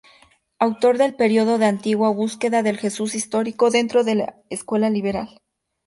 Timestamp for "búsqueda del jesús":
2.09-3.13